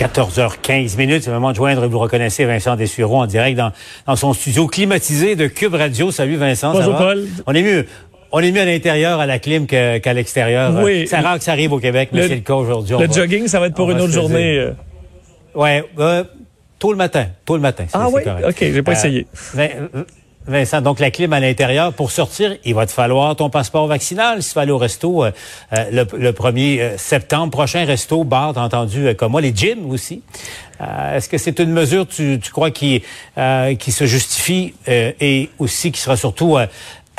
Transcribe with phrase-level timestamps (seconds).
[0.00, 3.70] 14h15 minutes, c'est le moment de joindre, vous reconnaissez Vincent Dessureau en direct dans,
[4.06, 6.10] dans son studio climatisé de Cube Radio.
[6.10, 6.72] Salut Vincent.
[6.72, 7.26] Bonjour Paul.
[7.46, 7.84] On est mieux.
[8.32, 10.72] On est mieux à l'intérieur à la clim qu'à l'extérieur.
[10.82, 11.06] Oui.
[11.06, 12.96] C'est rare que ça arrive au Québec, mais c'est le cas aujourd'hui.
[12.98, 14.58] Le jogging, ça va être pour une autre journée.
[14.58, 14.72] Euh.
[15.54, 16.24] Ouais, euh,
[16.78, 17.84] tôt le matin, tôt le matin.
[17.92, 19.26] Ah oui, ok, j'ai pas euh, essayé.
[20.50, 24.42] Vincent, donc la clim à l'intérieur, pour sortir, il va te falloir ton passeport vaccinal.
[24.42, 25.30] Si tu vas aller au resto euh,
[25.72, 30.22] euh, le, 1er euh, septembre prochain, resto, bar, t'as entendu comme moi, les gyms aussi.
[30.80, 33.02] Est-ce que c'est une mesure, tu, tu crois, qui,
[33.78, 36.56] qui se justifie et aussi qui sera surtout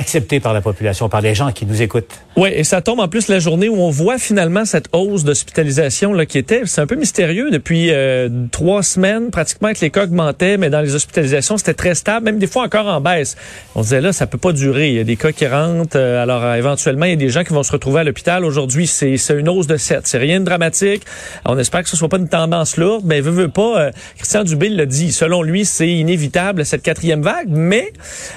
[0.00, 2.10] accepté par la population, par les gens qui nous écoutent.
[2.36, 6.14] Oui, et ça tombe en plus la journée où on voit finalement cette hausse d'hospitalisation
[6.14, 10.04] là qui était, c'est un peu mystérieux depuis euh, trois semaines pratiquement que les cas
[10.04, 13.36] augmentaient, mais dans les hospitalisations c'était très stable, même des fois encore en baisse.
[13.74, 16.22] On disait là ça peut pas durer, il y a des cas qui rentrent, euh,
[16.22, 18.46] alors euh, éventuellement il y a des gens qui vont se retrouver à l'hôpital.
[18.46, 21.02] Aujourd'hui c'est une hausse de 7, c'est rien de dramatique.
[21.44, 23.90] On espère que ce soit pas une tendance lourde, mais veut veut pas.
[24.16, 27.92] Christian Dubé l'a dit, selon lui c'est inévitable cette quatrième vague, mais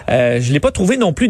[0.09, 1.29] je l'ai pas trouvé non plus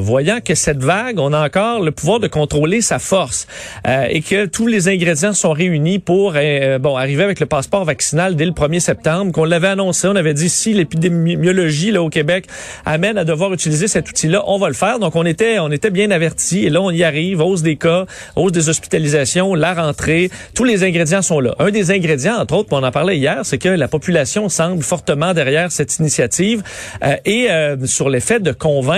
[0.00, 3.46] voyant que cette vague, on a encore le pouvoir de contrôler sa force
[3.86, 7.84] euh, et que tous les ingrédients sont réunis pour euh, bon arriver avec le passeport
[7.84, 12.08] vaccinal dès le 1er septembre, qu'on l'avait annoncé, on avait dit si l'épidémiologie là au
[12.08, 12.46] Québec
[12.84, 14.98] amène à devoir utiliser cet outil-là, on va le faire.
[14.98, 18.06] Donc on était on était bien avertis et là on y arrive, hausse des cas,
[18.34, 21.54] hausse des hospitalisations, la rentrée, tous les ingrédients sont là.
[21.60, 25.34] Un des ingrédients entre autres, on en parlait hier, c'est que la population semble fortement
[25.34, 26.62] derrière cette initiative
[27.04, 27.48] euh, et
[27.86, 28.93] sur l'effet de convaincre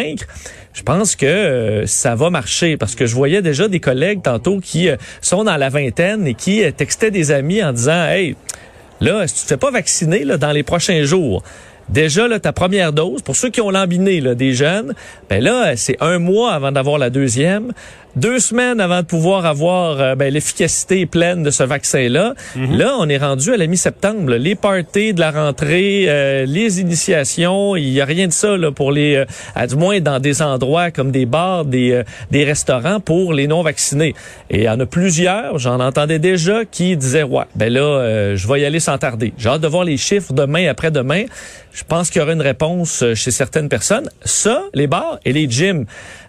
[0.76, 2.76] je pense que euh, ça va marcher.
[2.76, 6.34] Parce que je voyais déjà des collègues tantôt qui euh, sont dans la vingtaine et
[6.34, 8.36] qui euh, textaient des amis en disant Hey,
[9.00, 11.42] là, si tu te fais pas vacciner là, dans les prochains jours,
[11.88, 14.94] déjà là, ta première dose, pour ceux qui ont lambiné là, des jeunes,
[15.30, 17.72] ben là, c'est un mois avant d'avoir la deuxième
[18.16, 22.34] deux semaines avant de pouvoir avoir euh, ben, l'efficacité pleine de ce vaccin-là.
[22.56, 22.78] Mhm.
[22.78, 24.34] Là, on est rendu à la mi-septembre.
[24.34, 28.72] Les parties de la rentrée, euh, les initiations, il y a rien de ça là,
[28.72, 33.00] pour les, euh, à du moins dans des endroits comme des bars, des, des restaurants
[33.00, 34.14] pour les non-vaccinés.
[34.48, 38.48] Et il y en a plusieurs, j'en entendais déjà, qui disaient, ouais, ben là, je
[38.48, 39.34] vais y aller sans tarder.
[39.36, 41.24] J'ai hâte de voir les chiffres demain, après-demain.
[41.72, 44.08] Je pense qu'il y aura une réponse chez certaines personnes.
[44.24, 45.84] Ça, les bars et les gyms.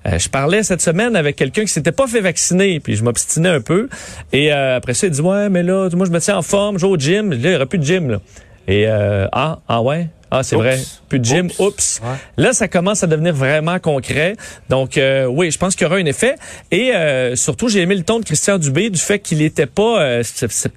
[0.05, 3.61] je parlais cette semaine avec quelqu'un qui s'était pas fait vacciner, puis je m'obstinais un
[3.61, 3.89] peu.
[4.33, 6.77] Et euh, après ça, il dit ouais, mais là, moi je me tiens en forme,
[6.77, 7.31] je vais au gym.
[7.31, 8.09] Là, il n'y aurait plus de gym.
[8.09, 8.19] Là.
[8.67, 10.07] Et euh, ah, ah ouais?
[10.31, 10.79] Ah, c'est vrai.
[11.09, 11.49] Plus de gym.
[11.59, 12.01] Oups.
[12.37, 14.35] Là, ça commence à devenir vraiment concret.
[14.69, 16.35] Donc, euh, oui, je pense qu'il y aura un effet.
[16.71, 20.01] Et euh, surtout, j'ai aimé le ton de Christian Dubé du fait qu'il n'était pas
[20.01, 20.23] euh,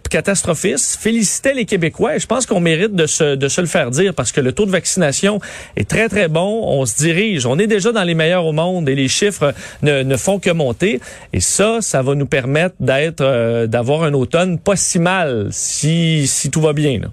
[0.08, 1.00] catastrophiste.
[1.00, 2.16] Félicitait les Québécois.
[2.16, 4.52] Et je pense qu'on mérite de se, de se le faire dire parce que le
[4.52, 5.40] taux de vaccination
[5.76, 6.62] est très, très bon.
[6.64, 7.46] On se dirige.
[7.46, 9.52] On est déjà dans les meilleurs au monde et les chiffres
[9.82, 11.00] ne, ne font que monter.
[11.32, 16.26] Et ça, ça va nous permettre d'être, euh, d'avoir un automne pas si mal si,
[16.26, 17.00] si tout va bien.
[17.00, 17.08] Là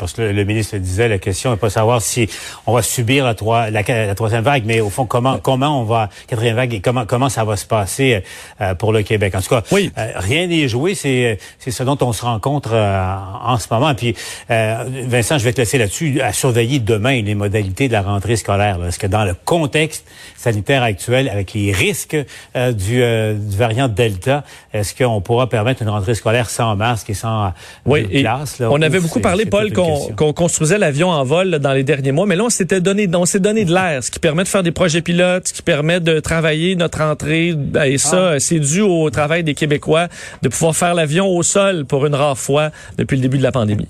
[0.00, 2.28] parce que le, ministre disait, la question n'est pas savoir si
[2.66, 6.56] on va subir la, la, troisième vague, mais au fond, comment, comment on va, quatrième
[6.56, 8.22] vague, et comment, comment ça va se passer
[8.60, 9.34] euh, pour le Québec?
[9.34, 9.92] En tout cas, oui.
[9.98, 13.94] Euh, rien n'est joué, c'est, c'est ce dont on se rencontre euh, en ce moment.
[13.94, 14.16] Puis,
[14.48, 18.78] Vincent, je vais te laisser là-dessus, à surveiller demain les modalités de la rentrée scolaire.
[18.78, 18.88] Là.
[18.88, 22.16] Est-ce que dans le contexte sanitaire actuel, avec les risques
[22.54, 27.52] du, du, variant Delta, est-ce qu'on pourra permettre une rentrée scolaire sans masque et sans
[27.84, 28.58] oui, classe?
[28.58, 32.12] Là, on avait beaucoup parlé, Paul, qu'on qu'on construisait l'avion en vol dans les derniers
[32.12, 34.48] mois, mais là on s'était donné, on s'est donné de l'air, ce qui permet de
[34.48, 37.54] faire des projets pilotes, ce qui permet de travailler notre entrée.
[37.84, 38.40] Et ça, ah.
[38.40, 40.08] c'est dû au travail des Québécois
[40.42, 43.52] de pouvoir faire l'avion au sol pour une rare fois depuis le début de la
[43.52, 43.88] pandémie.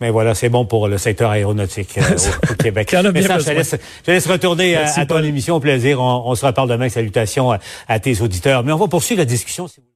[0.00, 2.02] Mais voilà, c'est bon pour le secteur aéronautique euh,
[2.50, 2.94] au, Québec.
[3.14, 3.76] Mais ça, je, laisse,
[4.06, 5.56] je laisse retourner à, ton émission.
[5.56, 6.00] Au plaisir.
[6.00, 6.90] On, se reparle demain.
[6.90, 8.62] Salutations à, à tes auditeurs.
[8.62, 9.68] Mais on va poursuivre la discussion.
[9.68, 9.95] Si vous...